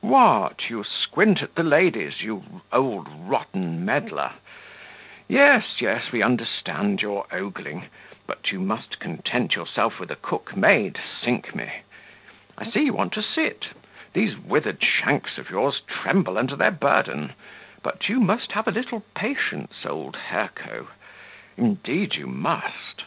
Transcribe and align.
What! 0.03 0.67
you 0.71 0.83
squint 0.83 1.43
at 1.43 1.53
the 1.53 1.61
ladies, 1.61 2.23
you 2.23 2.43
old 2.73 3.07
rotten 3.07 3.85
medlar? 3.85 4.31
Yes, 5.27 5.75
yes, 5.79 6.11
we 6.11 6.23
understand 6.23 7.03
your 7.03 7.27
ogling; 7.31 7.85
but 8.25 8.51
you 8.51 8.59
must 8.59 8.97
content 8.99 9.53
yourself 9.55 9.99
with 9.99 10.09
a 10.09 10.15
cook 10.15 10.57
maid, 10.57 10.97
sink 11.23 11.53
me! 11.53 11.83
I 12.57 12.71
see 12.71 12.85
you 12.85 12.93
want 12.93 13.13
to 13.13 13.21
sit. 13.21 13.67
These 14.13 14.35
withered 14.39 14.81
shanks 14.83 15.37
of 15.37 15.51
yours 15.51 15.81
tremble 15.87 16.35
under 16.39 16.55
their 16.55 16.71
burden; 16.71 17.33
but 17.83 18.09
you 18.09 18.19
must 18.19 18.53
have 18.53 18.67
a 18.67 18.71
little 18.71 19.01
patience, 19.13 19.85
old 19.85 20.15
Hirco! 20.31 20.87
indeed 21.57 22.15
you 22.15 22.25
must. 22.25 22.97